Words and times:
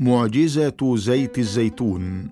معجزة 0.00 0.96
زيت 0.96 1.38
الزيتون. 1.38 2.30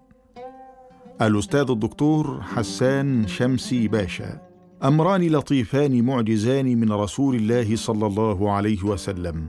الأستاذ 1.23 1.71
الدكتور 1.71 2.43
حسان 2.43 3.27
شمسي 3.27 3.89
باشا. 3.89 4.41
أمران 4.85 5.29
لطيفان 5.29 6.05
معجزان 6.05 6.81
من 6.81 6.93
رسول 6.93 7.35
الله 7.37 7.77
صلى 7.77 8.07
الله 8.07 8.51
عليه 8.51 8.85
وسلم. 8.85 9.49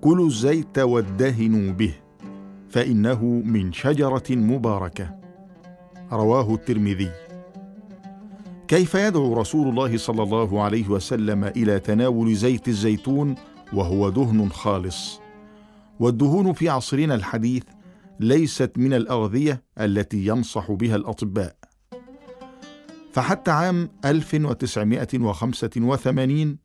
كلوا 0.00 0.26
الزيت 0.26 0.78
وادهنوا 0.78 1.72
به 1.72 1.94
فإنه 2.68 3.24
من 3.24 3.72
شجرة 3.72 4.30
مباركة. 4.30 5.10
رواه 6.12 6.54
الترمذي. 6.54 7.10
كيف 8.68 8.94
يدعو 8.94 9.34
رسول 9.34 9.68
الله 9.68 9.96
صلى 9.96 10.22
الله 10.22 10.62
عليه 10.62 10.88
وسلم 10.88 11.44
إلى 11.44 11.80
تناول 11.80 12.34
زيت 12.34 12.68
الزيتون 12.68 13.34
وهو 13.72 14.08
دهن 14.08 14.48
خالص؟ 14.48 15.20
والدهون 16.00 16.52
في 16.52 16.68
عصرنا 16.68 17.14
الحديث 17.14 17.62
ليست 18.20 18.72
من 18.76 18.92
الأغذية 18.92 19.62
التي 19.80 20.26
ينصح 20.26 20.72
بها 20.72 20.96
الأطباء. 20.96 21.56
فحتى 23.12 23.50
عام 23.50 23.88
1985 24.04 26.58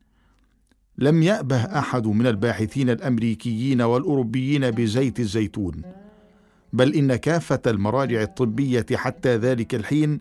لم 0.98 1.22
يأبه 1.22 1.56
أحد 1.56 2.06
من 2.06 2.26
الباحثين 2.26 2.90
الأمريكيين 2.90 3.82
والأوروبيين 3.82 4.70
بزيت 4.70 5.20
الزيتون، 5.20 5.82
بل 6.72 6.94
إن 6.94 7.16
كافة 7.16 7.60
المراجع 7.66 8.22
الطبية 8.22 8.86
حتى 8.94 9.36
ذلك 9.36 9.74
الحين 9.74 10.18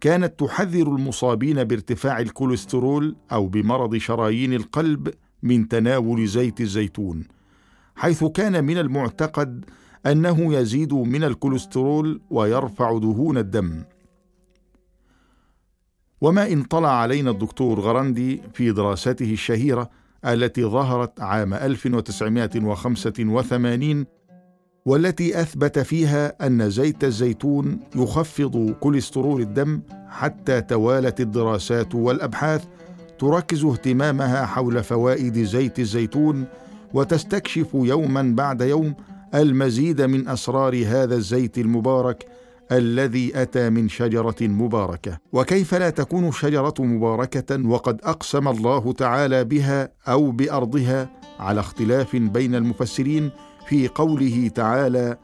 كانت 0.00 0.40
تحذر 0.40 0.88
المصابين 0.88 1.64
بارتفاع 1.64 2.20
الكوليسترول 2.20 3.16
أو 3.32 3.46
بمرض 3.46 3.96
شرايين 3.96 4.54
القلب 4.54 5.14
من 5.42 5.68
تناول 5.68 6.26
زيت 6.26 6.60
الزيتون، 6.60 7.24
حيث 7.98 8.24
كان 8.24 8.64
من 8.64 8.78
المعتقد 8.78 9.64
أنه 10.06 10.54
يزيد 10.54 10.94
من 10.94 11.24
الكوليسترول 11.24 12.20
ويرفع 12.30 12.98
دهون 12.98 13.38
الدم. 13.38 13.84
وما 16.20 16.52
إن 16.52 16.62
طلع 16.62 16.90
علينا 16.90 17.30
الدكتور 17.30 17.80
غرندي 17.80 18.42
في 18.54 18.72
دراسته 18.72 19.32
الشهيرة 19.32 19.90
التي 20.24 20.64
ظهرت 20.64 21.20
عام 21.20 21.54
1985 21.54 24.06
والتي 24.86 25.40
أثبت 25.40 25.78
فيها 25.78 26.46
أن 26.46 26.70
زيت 26.70 27.04
الزيتون 27.04 27.80
يخفض 27.96 28.74
كوليسترول 28.80 29.40
الدم 29.40 29.80
حتى 30.08 30.60
توالت 30.60 31.20
الدراسات 31.20 31.94
والأبحاث 31.94 32.64
تركز 33.18 33.64
اهتمامها 33.64 34.46
حول 34.46 34.84
فوائد 34.84 35.38
زيت 35.38 35.78
الزيتون 35.78 36.46
وتستكشف 36.94 37.68
يوما 37.74 38.22
بعد 38.36 38.60
يوم 38.60 38.94
المزيد 39.34 40.02
من 40.02 40.28
أسرار 40.28 40.84
هذا 40.86 41.14
الزيت 41.14 41.58
المبارك 41.58 42.26
الذي 42.72 43.42
أتى 43.42 43.70
من 43.70 43.88
شجرة 43.88 44.36
مباركة. 44.40 45.18
وكيف 45.32 45.74
لا 45.74 45.90
تكون 45.90 46.28
الشجرة 46.28 46.74
مباركة 46.78 47.68
وقد 47.68 48.00
أقسم 48.04 48.48
الله 48.48 48.92
تعالى 48.92 49.44
بها 49.44 49.88
أو 50.08 50.30
بأرضها 50.30 51.10
على 51.38 51.60
اختلاف 51.60 52.16
بين 52.16 52.54
المفسرين 52.54 53.30
في 53.68 53.88
قوله 53.88 54.50
تعالى 54.54 55.16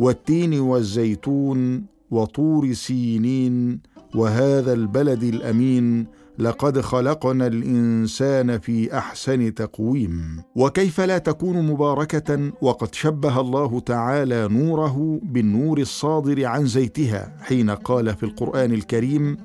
والتين 0.00 0.60
والزيتون 0.60 1.86
وطور 2.10 2.72
سينين 2.72 3.80
وهذا 4.14 4.72
البلد 4.72 5.22
الأمين 5.22 6.06
لقد 6.38 6.80
خلقنا 6.80 7.46
الإنسان 7.46 8.58
في 8.58 8.98
أحسن 8.98 9.54
تقويم. 9.54 10.42
وكيف 10.54 11.00
لا 11.00 11.18
تكون 11.18 11.66
مباركة 11.66 12.52
وقد 12.60 12.94
شبه 12.94 13.40
الله 13.40 13.80
تعالى 13.80 14.48
نوره 14.48 15.20
بالنور 15.22 15.78
الصادر 15.78 16.44
عن 16.44 16.66
زيتها 16.66 17.36
حين 17.40 17.70
قال 17.70 18.16
في 18.16 18.22
القرآن 18.22 18.72
الكريم 18.72 19.36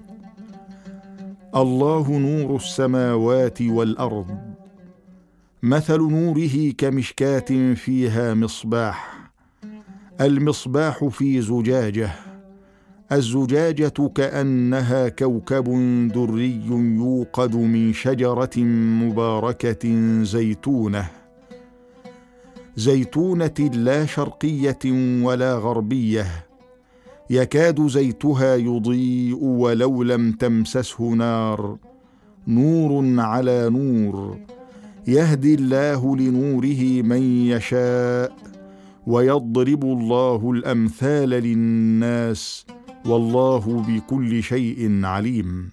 الله 1.55 2.17
نور 2.17 2.55
السماوات 2.55 3.61
والأرض. 3.61 4.37
مثل 5.63 5.97
نوره 5.97 6.71
كمشكاة 6.77 7.73
فيها 7.73 8.33
مصباح. 8.33 9.29
المصباح 10.21 11.05
في 11.05 11.41
زجاجة. 11.41 12.30
الزجاجة 13.11 14.11
كأنها 14.15 15.09
كوكب 15.09 15.63
دري 16.15 16.61
يوقد 16.95 17.55
من 17.55 17.93
شجرة 17.93 18.59
مباركة 19.03 20.23
زيتونة. 20.23 21.09
زيتونة 22.75 23.71
لا 23.73 24.05
شرقية 24.05 24.79
ولا 25.23 25.55
غربية. 25.55 26.25
يكاد 27.29 27.87
زيتها 27.87 28.55
يضيء 28.55 29.43
ولو 29.43 30.03
لم 30.03 30.31
تمسسه 30.31 31.03
نار. 31.03 31.77
نور 32.47 33.19
على 33.19 33.69
نور. 33.69 34.37
يهدي 35.07 35.55
الله 35.55 36.17
لنوره 36.17 37.01
من 37.01 37.21
يشاء. 37.47 38.35
ويضرب 39.07 39.83
الله 39.83 40.51
الأمثال 40.51 41.29
للناس. 41.29 42.65
والله 43.05 43.83
بكل 43.87 44.43
شيء 44.43 45.05
عليم. 45.05 45.69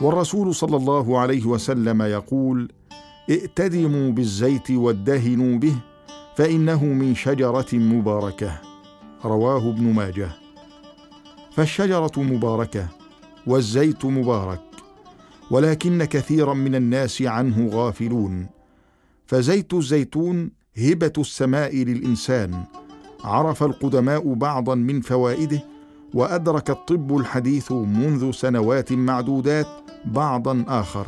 والرسول 0.00 0.54
صلى 0.54 0.76
الله 0.76 1.18
عليه 1.18 1.46
وسلم 1.46 2.02
يقول 2.02 2.72
ائتدموا 3.30 4.10
بالزيت 4.12 4.70
وادهنوا 4.70 5.58
به 5.58 5.76
فإنه 6.36 6.84
من 6.84 7.14
شجرة 7.14 7.66
مباركة. 7.72 8.60
رواه 9.24 9.68
ابن 9.68 9.92
ماجه. 9.92 10.30
فالشجرة 11.52 12.12
مباركة 12.16 12.88
والزيت 13.46 14.04
مبارك 14.04 14.62
ولكن 15.50 16.04
كثيرا 16.04 16.54
من 16.54 16.74
الناس 16.74 17.22
عنه 17.22 17.68
غافلون. 17.68 18.46
فزيت 19.26 19.74
الزيتون 19.74 20.50
هبة 20.76 21.12
السماء 21.18 21.76
للإنسان 21.76 22.64
عرف 23.24 23.62
القدماء 23.62 24.34
بعضا 24.34 24.74
من 24.74 25.00
فوائده 25.00 25.64
وأدرك 26.14 26.70
الطب 26.70 27.16
الحديث 27.16 27.72
منذ 27.72 28.30
سنوات 28.30 28.92
معدودات 28.92 29.66
بعضا 30.04 30.64
آخر. 30.68 31.06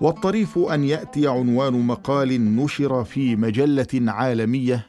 والطريف 0.00 0.58
أن 0.58 0.84
يأتي 0.84 1.28
عنوان 1.28 1.86
مقال 1.86 2.56
نشر 2.56 3.04
في 3.04 3.36
مجلة 3.36 3.86
عالمية 3.94 4.86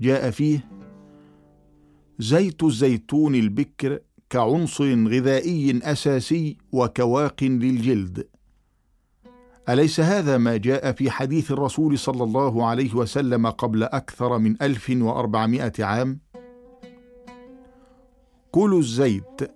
جاء 0.00 0.30
فيه 0.30 0.64
زيت 2.18 2.62
الزيتون 2.62 3.34
البكر 3.34 3.98
كعنصر 4.30 5.08
غذائي 5.08 5.80
أساسي 5.82 6.56
وكواق 6.72 7.44
للجلد. 7.44 8.33
أليس 9.68 10.00
هذا 10.00 10.38
ما 10.38 10.56
جاء 10.56 10.92
في 10.92 11.10
حديث 11.10 11.52
الرسول 11.52 11.98
صلى 11.98 12.24
الله 12.24 12.66
عليه 12.66 12.94
وسلم 12.94 13.46
قبل 13.46 13.82
أكثر 13.82 14.38
من 14.38 14.62
ألف 14.62 14.90
وأربعمائة 15.00 15.72
عام؟ 15.84 16.20
كلوا 18.52 18.78
الزيت. 18.78 19.52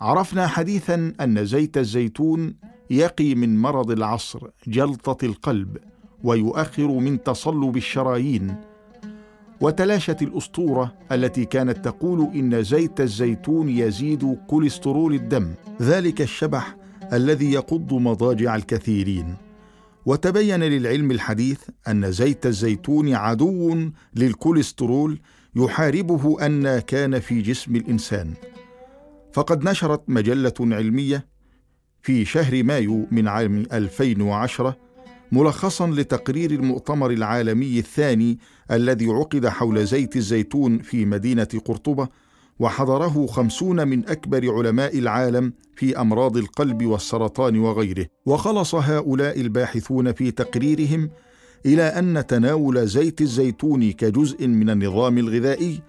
عرفنا 0.00 0.46
حديثا 0.46 1.12
أن 1.20 1.44
زيت 1.44 1.78
الزيتون 1.78 2.56
يقي 2.90 3.34
من 3.34 3.58
مرض 3.58 3.90
العصر 3.90 4.48
جلطة 4.66 5.26
القلب 5.26 5.76
ويؤخر 6.24 6.88
من 6.88 7.22
تصلب 7.22 7.76
الشرايين. 7.76 8.56
وتلاشت 9.60 10.22
الأسطورة 10.22 10.94
التي 11.12 11.44
كانت 11.44 11.84
تقول 11.84 12.20
إن 12.34 12.62
زيت 12.62 13.00
الزيتون 13.00 13.68
يزيد 13.68 14.38
كوليسترول 14.46 15.14
الدم. 15.14 15.54
ذلك 15.82 16.20
الشبح 16.20 16.76
الذي 17.12 17.52
يقض 17.52 17.94
مضاجع 17.94 18.56
الكثيرين. 18.56 19.36
وتبين 20.06 20.60
للعلم 20.62 21.10
الحديث 21.10 21.60
أن 21.88 22.12
زيت 22.12 22.46
الزيتون 22.46 23.14
عدو 23.14 23.90
للكوليسترول 24.14 25.20
يحاربه 25.56 26.46
أن 26.46 26.78
كان 26.78 27.20
في 27.20 27.40
جسم 27.42 27.76
الإنسان. 27.76 28.34
فقد 29.32 29.68
نشرت 29.68 30.02
مجلة 30.08 30.54
علمية 30.60 31.26
في 32.02 32.24
شهر 32.24 32.62
مايو 32.62 33.06
من 33.10 33.28
عام 33.28 33.66
2010 33.72 34.76
ملخصا 35.32 35.86
لتقرير 35.86 36.50
المؤتمر 36.50 37.10
العالمي 37.10 37.78
الثاني 37.78 38.38
الذي 38.70 39.06
عقد 39.06 39.46
حول 39.46 39.86
زيت 39.86 40.16
الزيتون 40.16 40.78
في 40.78 41.04
مدينة 41.04 41.48
قرطبة 41.64 42.08
وحضره 42.60 43.26
خمسون 43.26 43.88
من 43.88 44.08
أكبر 44.08 44.54
علماء 44.54 44.98
العالم 44.98 45.52
في 45.76 46.00
أمراض 46.00 46.36
القلب 46.36 46.86
والسرطان 46.86 47.58
وغيره. 47.58 48.06
وخلص 48.26 48.74
هؤلاء 48.74 49.40
الباحثون 49.40 50.12
في 50.12 50.30
تقريرهم 50.30 51.10
إلى 51.66 51.82
أن 51.82 52.26
تناول 52.26 52.86
زيت 52.86 53.20
الزيتون 53.20 53.92
كجزء 53.92 54.46
من 54.46 54.70
النظام 54.70 55.18
الغذائي 55.18 55.80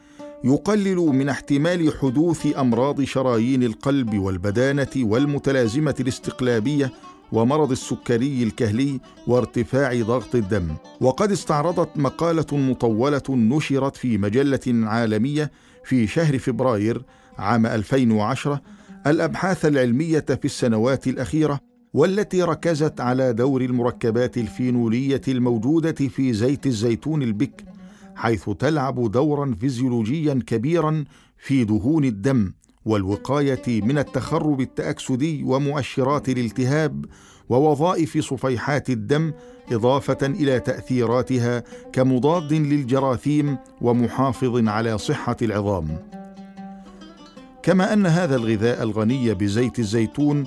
يقلل 0.44 0.96
من 0.96 1.30
احتمال 1.30 1.94
حدوث 2.02 2.58
أمراض 2.58 3.02
شرايين 3.02 3.64
القلب 3.64 4.20
والبدانة 4.20 4.88
والمتلازمة 4.98 5.96
الاستقلابية 6.00 6.92
ومرض 7.32 7.72
السكري 7.72 8.44
الكهلي 8.44 9.00
وارتفاع 9.28 10.02
ضغط 10.02 10.36
الدم. 10.36 10.76
وقد 11.02 11.32
استعرضت 11.32 11.90
مقالة 11.98 12.58
مطولة 12.58 13.24
نشرت 13.30 13.96
في 13.98 14.18
مجلة 14.18 14.60
عالمية 14.68 15.52
في 15.86 16.08
شهر 16.08 16.40
فبراير 16.40 17.02
عام 17.38 17.66
2010 17.66 18.62
الأبحاث 19.08 19.66
العلمية 19.66 20.20
في 20.20 20.46
السنوات 20.46 21.08
الأخيرة 21.08 21.60
والتي 21.94 22.44
ركزت 22.44 23.02
على 23.02 23.34
دور 23.34 23.62
المركبات 23.62 24.38
الفينولية 24.38 25.22
الموجودة 25.28 25.92
في 25.92 26.34
زيت 26.34 26.66
الزيتون 26.66 27.24
البكر 27.24 27.64
حيث 28.16 28.50
تلعب 28.50 29.12
دورا 29.12 29.56
فيزيولوجيا 29.60 30.40
كبيرا 30.48 31.04
في 31.38 31.64
دهون 31.64 32.06
الدم 32.06 32.54
والوقاية 32.86 33.82
من 33.82 33.98
التخرب 33.98 34.62
التأكسدي 34.62 35.44
ومؤشرات 35.44 36.30
الالتهاب 36.30 37.06
ووظائف 37.50 38.18
صفيحات 38.18 38.90
الدم 38.90 39.34
إضافة 39.72 40.18
إلى 40.22 40.60
تأثيراتها 40.60 41.64
كمضاد 41.94 42.54
للجراثيم 42.54 43.58
ومحافظ 43.82 44.68
على 44.68 44.98
صحة 44.98 45.38
العظام. 45.42 45.98
كما 47.64 47.94
أن 47.94 48.06
هذا 48.06 48.36
الغذاء 48.36 48.84
الغني 48.84 49.34
بزيت 49.34 49.80
الزيتون 49.80 50.46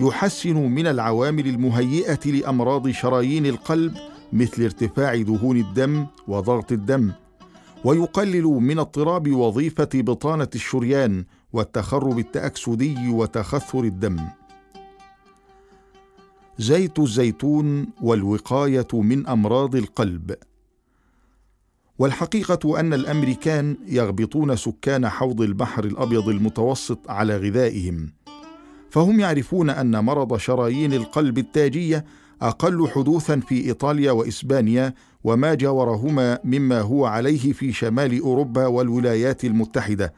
يحسن 0.00 0.56
من 0.56 0.86
العوامل 0.86 1.46
المهيئة 1.46 2.26
لأمراض 2.26 2.90
شرايين 2.90 3.46
القلب 3.46 3.94
مثل 4.32 4.62
ارتفاع 4.62 5.16
دهون 5.16 5.56
الدم 5.56 6.06
وضغط 6.28 6.72
الدم 6.72 7.12
ويقلل 7.84 8.44
من 8.44 8.78
اضطراب 8.78 9.32
وظيفة 9.32 9.88
بطانة 9.94 10.48
الشريان 10.54 11.24
والتخرب 11.52 12.18
التأكسدي 12.18 13.08
وتخثر 13.08 13.84
الدم. 13.84 14.16
زيت 16.58 16.98
الزيتون 16.98 17.86
والوقاية 18.02 18.88
من 18.92 19.26
أمراض 19.26 19.74
القلب. 19.76 20.34
والحقيقة 21.98 22.80
أن 22.80 22.94
الأمريكان 22.94 23.76
يغبطون 23.86 24.56
سكان 24.56 25.08
حوض 25.08 25.40
البحر 25.40 25.84
الأبيض 25.84 26.28
المتوسط 26.28 27.10
على 27.10 27.36
غذائهم. 27.36 28.12
فهم 28.90 29.20
يعرفون 29.20 29.70
أن 29.70 30.04
مرض 30.04 30.36
شرايين 30.36 30.92
القلب 30.92 31.38
التاجية 31.38 32.04
أقل 32.42 32.88
حدوثا 32.88 33.40
في 33.40 33.66
إيطاليا 33.66 34.12
وإسبانيا 34.12 34.94
وما 35.24 35.54
جاورهما 35.54 36.38
مما 36.44 36.80
هو 36.80 37.06
عليه 37.06 37.52
في 37.52 37.72
شمال 37.72 38.20
أوروبا 38.20 38.66
والولايات 38.66 39.44
المتحدة. 39.44 40.14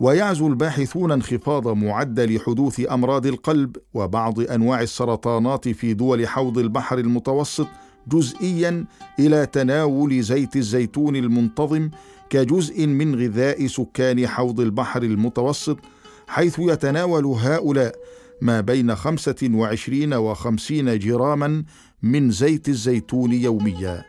ويعزو 0.00 0.46
الباحثون 0.46 1.12
انخفاض 1.12 1.68
معدل 1.68 2.40
حدوث 2.40 2.80
أمراض 2.90 3.26
القلب 3.26 3.76
وبعض 3.94 4.40
أنواع 4.40 4.80
السرطانات 4.82 5.68
في 5.68 5.94
دول 5.94 6.28
حوض 6.28 6.58
البحر 6.58 6.98
المتوسط 6.98 7.66
جزئيا 8.08 8.84
إلى 9.18 9.46
تناول 9.46 10.22
زيت 10.22 10.56
الزيتون 10.56 11.16
المنتظم 11.16 11.90
كجزء 12.30 12.86
من 12.86 13.14
غذاء 13.14 13.66
سكان 13.66 14.26
حوض 14.26 14.60
البحر 14.60 15.02
المتوسط 15.02 15.78
حيث 16.26 16.58
يتناول 16.58 17.26
هؤلاء 17.26 17.94
ما 18.42 18.60
بين 18.60 18.94
خمسة 18.94 19.50
وعشرين 19.52 20.14
وخمسين 20.14 20.98
جراما 20.98 21.64
من 22.02 22.30
زيت 22.30 22.68
الزيتون 22.68 23.32
يوميا. 23.32 24.04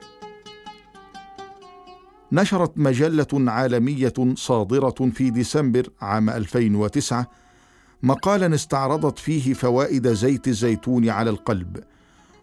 نشرت 2.32 2.78
مجلة 2.78 3.52
عالمية 3.52 4.14
صادرة 4.36 5.10
في 5.14 5.30
ديسمبر 5.30 5.90
عام 6.02 6.30
2009 6.30 7.28
مقالا 8.04 8.56
استعرضت 8.56 9.20
فيه 9.20 9.54
فوائد 9.54 10.08
زيت 10.08 10.48
الزيتون 10.48 11.10
على 11.10 11.30
القلب 11.30 11.84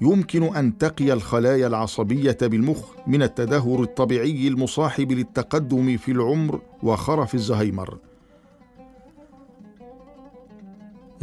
يمكن 0.01 0.43
أن 0.43 0.77
تقي 0.77 1.13
الخلايا 1.13 1.67
العصبية 1.67 2.37
بالمخ 2.41 2.83
من 3.07 3.23
التدهور 3.23 3.83
الطبيعي 3.83 4.47
المصاحب 4.47 5.11
للتقدم 5.11 5.97
في 5.97 6.11
العمر 6.11 6.61
وخرف 6.83 7.35
الزهايمر. 7.35 7.97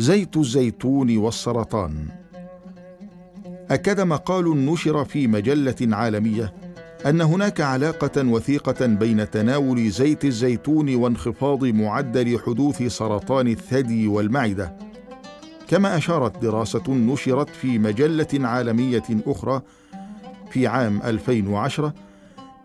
زيت 0.01 0.37
الزيتون 0.37 1.17
والسرطان. 1.17 2.09
اكد 3.71 4.01
مقال 4.01 4.67
نشر 4.67 5.05
في 5.05 5.27
مجلة 5.27 5.77
عالمية 5.97 6.55
أن 7.07 7.21
هناك 7.21 7.61
علاقة 7.61 8.29
وثيقة 8.29 8.87
بين 8.87 9.31
تناول 9.31 9.91
زيت 9.91 10.25
الزيتون 10.25 10.95
وانخفاض 10.95 11.65
معدل 11.65 12.39
حدوث 12.47 12.83
سرطان 12.83 13.49
الثدي 13.49 14.09
والمعدة. 14.09 14.77
كما 15.69 15.97
أشارت 15.97 16.43
دراسة 16.43 16.89
نشرت 16.89 17.49
في 17.49 17.79
مجلة 17.79 18.49
عالمية 18.49 19.05
أخرى 19.27 19.63
في 20.51 20.67
عام 20.67 21.03
2010 21.05 21.95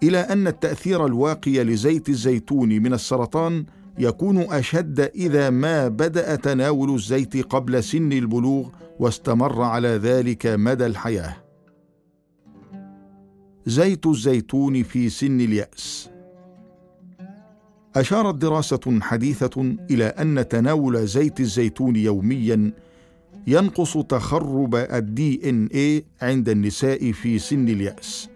إلى 0.04 0.20
أن 0.20 0.48
التأثير 0.48 1.06
الواقي 1.06 1.64
لزيت 1.64 2.10
الزيتون 2.10 2.70
من 2.70 2.94
السرطان 2.94 3.66
يكون 4.00 4.38
أشد 4.38 5.00
إذا 5.00 5.50
ما 5.50 5.88
بدأ 5.88 6.36
تناول 6.36 6.96
الزيت 6.96 7.38
قبل 7.38 7.84
سن 7.84 8.12
البلوغ 8.12 8.70
واستمر 9.00 9.62
على 9.62 9.88
ذلك 9.88 10.46
مدى 10.46 10.86
الحياة. 10.86 11.36
زيت 13.66 14.06
الزيتون 14.06 14.84
في 14.84 15.10
سن 15.10 15.42
اليأس. 15.42 16.10
أشارت 17.96 18.36
دراسة 18.36 19.00
حديثة 19.02 19.76
إلى 19.92 20.06
أن 20.06 20.48
تناول 20.48 21.08
زيت 21.08 21.40
الزيتون 21.40 21.96
يوميا 21.96 22.72
ينقص 23.48 23.98
تخرب 23.98 24.76
الدي 24.76 25.50
ان 25.50 25.66
اي 25.66 26.06
عند 26.22 26.50
النساء 26.50 27.12
في 27.12 27.40
سن 27.40 27.68
اليأس. 27.68 28.30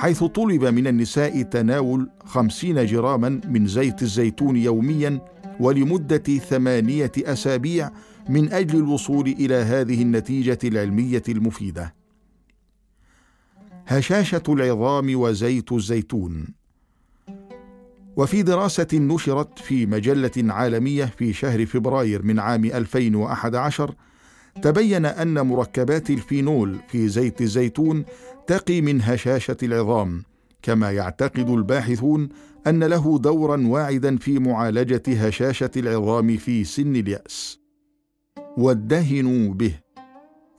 حيث 0.00 0.24
طلب 0.24 0.64
من 0.64 0.86
النساء 0.86 1.42
تناول 1.42 2.10
خمسين 2.24 2.86
جراما 2.86 3.40
من 3.48 3.66
زيت 3.66 4.02
الزيتون 4.02 4.56
يوميا 4.56 5.20
ولمدة 5.60 6.38
ثمانية 6.38 7.12
أسابيع 7.18 7.90
من 8.28 8.52
أجل 8.52 8.78
الوصول 8.78 9.28
إلى 9.28 9.54
هذه 9.54 10.02
النتيجة 10.02 10.58
العلمية 10.64 11.22
المفيدة. 11.28 11.94
هشاشة 13.86 14.42
العظام 14.48 15.16
وزيت 15.16 15.72
الزيتون 15.72 16.46
وفي 18.16 18.42
دراسة 18.42 18.88
نشرت 18.94 19.58
في 19.58 19.86
مجلة 19.86 20.54
عالمية 20.54 21.04
في 21.04 21.32
شهر 21.32 21.66
فبراير 21.66 22.22
من 22.22 22.38
عام 22.38 22.64
2011 22.64 23.94
تبين 24.62 25.06
أن 25.06 25.40
مركبات 25.46 26.10
الفينول 26.10 26.76
في 26.88 27.08
زيت 27.08 27.40
الزيتون 27.40 28.04
تقي 28.46 28.80
من 28.80 29.02
هشاشة 29.02 29.56
العظام 29.62 30.22
كما 30.62 30.90
يعتقد 30.92 31.50
الباحثون 31.50 32.28
أن 32.66 32.84
له 32.84 33.18
دورا 33.18 33.66
واعدا 33.66 34.16
في 34.16 34.38
معالجة 34.38 35.02
هشاشة 35.08 35.70
العظام 35.76 36.36
في 36.36 36.64
سن 36.64 36.96
اليأس. 36.96 37.60
وادهنوا 38.56 39.54
به. 39.54 39.72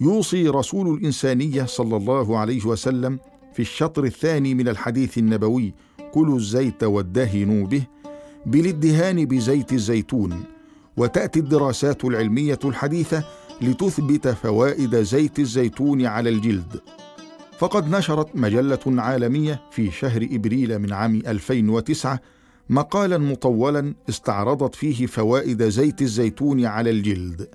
يوصي 0.02 0.48
رسول 0.48 0.98
الإنسانية 0.98 1.64
صلى 1.66 1.98
الله 1.98 2.38
عليه 2.38 2.66
وسلم 2.66 3.20
في 3.54 3.62
الشطر 3.62 4.04
الثاني 4.04 4.54
من 4.54 4.68
الحديث 4.68 5.18
النبوي 5.18 5.74
كلوا 6.14 6.36
الزيت 6.38 6.84
وادهنوا 6.84 7.68
به 7.68 7.84
بالادهان 8.46 9.26
بزيت 9.26 9.74
الزيتون 9.74 10.44
وتأتي 10.98 11.40
الدراسات 11.40 12.06
العلمية 12.06 12.60
الحديثة 12.66 13.24
لتثبت 13.62 14.28
فوائد 14.28 14.96
زيت 14.96 15.40
الزيتون 15.40 16.06
على 16.06 16.30
الجلد. 16.30 16.82
فقد 17.58 17.96
نشرت 17.96 18.36
مجلة 18.36 18.80
عالمية 18.86 19.62
في 19.72 19.92
شهر 19.92 20.28
إبريل 20.32 20.80
من 20.80 20.94
عام 20.94 21.16
2009 21.28 22.20
مقالا 22.70 23.18
مطولا 23.18 23.94
استعرضت 24.10 24.76
فيه 24.76 25.06
فوائد 25.06 25.64
زيت 25.64 26.02
الزيتون 26.02 26.66
على 26.66 26.90
الجلد. 26.90 27.50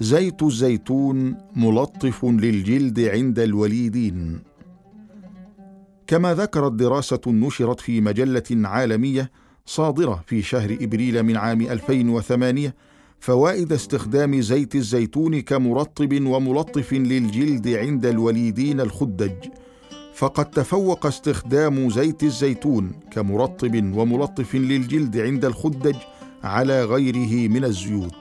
زيت 0.00 0.42
الزيتون 0.42 1.36
ملطف 1.56 2.24
للجلد 2.24 3.00
عند 3.00 3.38
الوليدين. 3.38 4.40
كما 6.06 6.34
ذكرت 6.34 6.72
دراسة 6.72 7.20
نشرت 7.26 7.80
في 7.80 8.00
مجلة 8.00 8.68
عالمية 8.68 9.30
صادرة 9.66 10.24
في 10.26 10.42
شهر 10.42 10.76
إبريل 10.80 11.22
من 11.22 11.36
عام 11.36 11.60
2008 11.60 12.74
فوائد 13.20 13.72
استخدام 13.72 14.40
زيت 14.40 14.74
الزيتون 14.74 15.40
كمرطب 15.40 16.26
وملطف 16.26 16.92
للجلد 16.92 17.68
عند 17.68 18.06
الوليدين 18.06 18.80
الخدج. 18.80 19.32
فقد 20.14 20.50
تفوق 20.50 21.06
استخدام 21.06 21.90
زيت 21.90 22.22
الزيتون 22.22 22.92
كمرطب 23.10 23.74
وملطف 23.74 24.54
للجلد 24.54 25.16
عند 25.18 25.44
الخدج 25.44 25.96
على 26.44 26.84
غيره 26.84 27.48
من 27.48 27.64
الزيوت. 27.64 28.14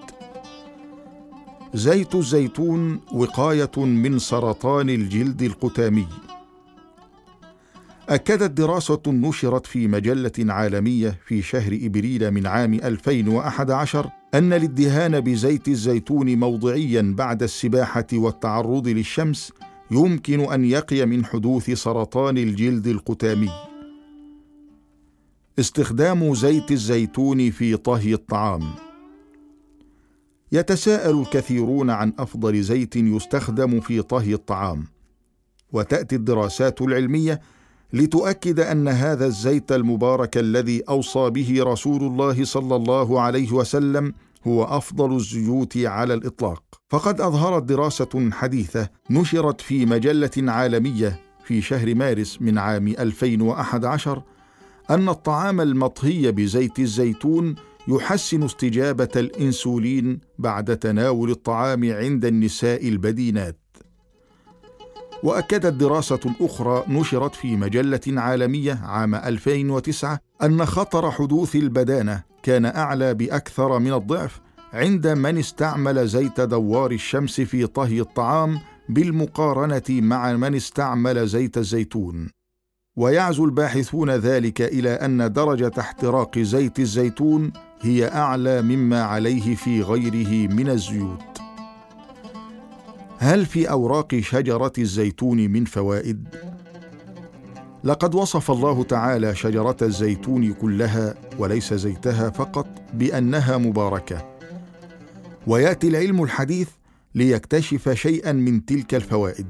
زيت 1.74 2.16
الزيتون 2.16 3.00
وقاية 3.14 3.78
من 3.78 4.20
سرطان 4.20 4.90
الجلد 4.90 5.42
القتامي. 5.42 6.08
أكدت 8.10 8.52
دراسة 8.52 9.02
نشرت 9.08 9.66
في 9.66 9.88
مجلة 9.88 10.32
عالمية 10.40 11.20
في 11.26 11.42
شهر 11.42 11.80
إبريل 11.82 12.32
من 12.32 12.48
عام 12.48 12.74
2011 12.74 14.19
أن 14.34 14.54
الادهان 14.54 15.20
بزيت 15.20 15.68
الزيتون 15.68 16.40
موضعيا 16.40 17.14
بعد 17.18 17.44
السباحة 17.44 18.08
والتعرض 18.14 18.88
للشمس 18.88 19.52
يمكن 19.92 20.40
أن 20.40 20.66
يقي 20.66 21.06
من 21.06 21.26
حدوث 21.26 21.72
سرطان 21.72 22.38
الجلد 22.38 22.88
القتامي. 22.88 23.50
استخدام 25.60 26.36
زيت 26.36 26.72
الزيتون 26.72 27.52
في 27.52 27.78
طهي 27.78 28.14
الطعام 28.14 28.64
يتساءل 30.52 31.20
الكثيرون 31.20 31.90
عن 31.90 32.14
أفضل 32.20 32.62
زيت 32.62 32.96
يستخدم 32.96 33.80
في 33.80 34.02
طهي 34.02 34.34
الطعام 34.34 34.86
وتأتي 35.72 36.16
الدراسات 36.16 36.82
العلمية 36.82 37.42
لتؤكد 37.94 38.60
أن 38.60 38.88
هذا 38.88 39.26
الزيت 39.26 39.72
المبارك 39.72 40.38
الذي 40.38 40.82
أوصى 40.90 41.30
به 41.30 41.56
رسول 41.60 42.04
الله 42.04 42.44
صلى 42.44 42.76
الله 42.76 43.22
عليه 43.22 43.52
وسلم 43.52 44.14
هو 44.48 44.64
أفضل 44.64 45.16
الزيوت 45.16 45.78
على 45.78 46.14
الإطلاق. 46.14 46.64
فقد 46.90 47.22
أظهرت 47.22 47.64
دراسة 47.64 48.30
حديثة 48.32 48.90
نشرت 49.10 49.62
في 49.62 49.86
مجلة 49.86 50.32
عالمية 50.38 51.20
في 51.44 51.62
شهر 51.62 51.96
مارس 51.96 52.42
من 52.42 52.58
عام 52.58 52.88
2011 52.88 54.24
أن 54.90 55.10
الطعام 55.10 55.62
المطهي 55.62 56.32
بزيت 56.32 56.80
الزيتون 56.80 57.56
يحسن 57.88 58.44
استجابة 58.44 59.10
الإنسولين 59.16 60.20
بعد 60.40 60.78
تناول 60.78 61.32
الطعام 61.32 61.94
عند 61.94 62.26
النساء 62.26 62.88
البدينات. 62.88 63.69
وأكدت 65.24 65.74
دراسة 65.74 66.36
أخرى 66.42 66.84
نشرت 66.88 67.36
في 67.36 67.56
مجلة 67.56 68.02
عالمية 68.08 68.80
عام 68.84 69.16
2009 69.16 70.20
أن 70.44 70.66
خطر 70.66 71.12
حدوث 71.12 71.56
البدانة 71.56 72.24
كان 72.44 72.66
أعلى 72.66 73.14
بأكثر 73.14 73.80
من 73.80 73.94
الضعف 73.94 74.42
عند 74.74 75.08
من 75.08 75.38
استعمل 75.38 76.08
زيت 76.08 76.42
دوار 76.42 76.92
الشمس 76.92 77.42
في 77.42 77.68
طهي 77.68 78.02
الطعام 78.02 78.60
بالمقارنة 78.90 79.84
مع 79.90 80.34
من 80.34 80.56
استعمل 80.56 81.28
زيت 81.28 81.58
الزيتون. 81.58 82.30
ويعزو 82.98 83.46
الباحثون 83.46 84.10
ذلك 84.10 84.62
إلى 84.62 84.90
أن 84.90 85.34
درجة 85.34 85.72
احتراق 85.80 86.40
زيت 86.40 86.80
الزيتون 86.80 87.52
هي 87.82 88.08
أعلى 88.08 88.62
مما 88.62 89.04
عليه 89.04 89.56
في 89.56 89.82
غيره 89.82 90.54
من 90.54 90.70
الزيوت. 90.70 91.29
هل 93.22 93.46
في 93.46 93.70
أوراق 93.70 94.16
شجرة 94.20 94.74
الزيتون 94.78 95.38
من 95.38 95.66
فوائد؟ 95.66 96.28
لقد 97.84 98.16
وصف 98.16 98.52
الله 98.52 98.84
تعالى 98.84 99.36
شجرة 99.36 99.78
الزيتون 99.82 100.54
كلها 100.54 101.16
وليس 101.38 101.74
زيتها 101.74 102.30
فقط 102.30 102.68
بأنها 102.94 103.58
مباركة. 103.58 104.26
ويأتي 105.48 105.88
العلم 105.88 106.24
الحديث 106.24 106.70
ليكتشف 107.16 107.90
شيئا 107.90 108.32
من 108.32 108.66
تلك 108.66 108.96
الفوائد. 108.96 109.48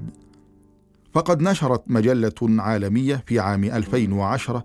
فقد 1.13 1.41
نشرت 1.41 1.83
مجلة 1.87 2.33
عالمية 2.41 3.23
في 3.27 3.39
عام 3.39 3.63
2010 3.63 4.63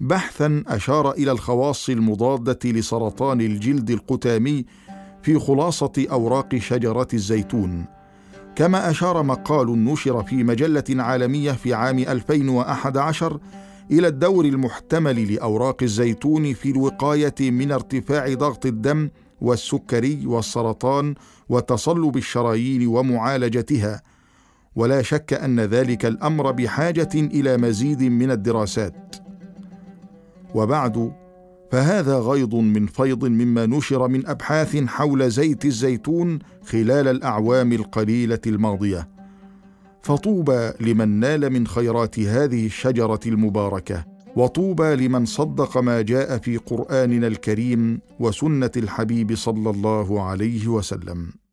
بحثا 0.00 0.64
أشار 0.66 1.10
إلى 1.12 1.32
الخواص 1.32 1.88
المضادة 1.88 2.70
لسرطان 2.70 3.40
الجلد 3.40 3.90
القتامي 3.90 4.64
في 5.22 5.38
خلاصة 5.38 6.06
أوراق 6.10 6.56
شجرة 6.56 7.08
الزيتون. 7.14 7.84
كما 8.56 8.90
أشار 8.90 9.22
مقال 9.22 9.84
نشر 9.84 10.22
في 10.22 10.44
مجلة 10.44 10.84
عالمية 10.90 11.52
في 11.52 11.74
عام 11.74 11.98
2011 11.98 13.40
إلى 13.90 14.08
الدور 14.08 14.44
المحتمل 14.44 15.34
لأوراق 15.34 15.82
الزيتون 15.82 16.52
في 16.54 16.70
الوقاية 16.70 17.34
من 17.40 17.72
ارتفاع 17.72 18.34
ضغط 18.34 18.66
الدم 18.66 19.10
والسكري 19.40 20.26
والسرطان 20.26 21.14
وتصلب 21.48 22.16
الشرايين 22.16 22.86
ومعالجتها. 22.86 24.02
ولا 24.76 25.02
شك 25.02 25.32
أن 25.32 25.60
ذلك 25.60 26.06
الأمر 26.06 26.50
بحاجة 26.50 27.10
إلى 27.14 27.56
مزيد 27.56 28.02
من 28.02 28.30
الدراسات. 28.30 29.16
وبعد 30.54 31.12
فهذا 31.70 32.18
غيض 32.18 32.54
من 32.54 32.86
فيض 32.86 33.24
مما 33.24 33.66
نشر 33.66 34.08
من 34.08 34.26
أبحاث 34.26 34.76
حول 34.76 35.30
زيت 35.30 35.64
الزيتون 35.64 36.38
خلال 36.66 37.08
الأعوام 37.08 37.72
القليلة 37.72 38.40
الماضية. 38.46 39.08
فطوبى 40.02 40.72
لمن 40.80 41.08
نال 41.08 41.50
من 41.50 41.66
خيرات 41.66 42.18
هذه 42.20 42.66
الشجرة 42.66 43.20
المباركة 43.26 44.04
وطوبى 44.36 44.96
لمن 44.96 45.24
صدق 45.24 45.78
ما 45.78 46.02
جاء 46.02 46.38
في 46.38 46.56
قرآننا 46.56 47.26
الكريم 47.26 48.00
وسنة 48.20 48.70
الحبيب 48.76 49.34
صلى 49.34 49.70
الله 49.70 50.22
عليه 50.22 50.68
وسلم. 50.68 51.43